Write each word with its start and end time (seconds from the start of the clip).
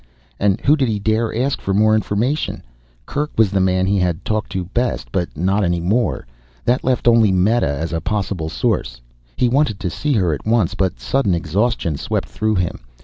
And 0.39 0.59
who 0.61 0.75
did 0.75 0.89
he 0.89 0.97
dare 0.97 1.31
ask 1.37 1.61
for 1.61 1.75
more 1.75 1.93
information? 1.93 2.63
Kerk 3.05 3.29
was 3.37 3.51
the 3.51 3.59
man 3.59 3.85
he 3.85 3.99
had 3.99 4.25
talked 4.25 4.51
to 4.53 4.65
best, 4.65 5.11
but 5.11 5.37
not 5.37 5.63
any 5.63 5.79
more. 5.79 6.25
That 6.65 6.83
left 6.83 7.07
only 7.07 7.31
Meta 7.31 7.69
as 7.69 7.93
a 7.93 8.01
possible 8.01 8.49
source. 8.49 8.99
He 9.35 9.47
wanted 9.47 9.79
to 9.79 9.91
see 9.91 10.13
her 10.13 10.33
at 10.33 10.43
once, 10.47 10.73
but 10.73 10.99
sudden 10.99 11.35
exhaustion 11.35 11.97
swept 11.97 12.29
through 12.29 12.55
him. 12.55 12.79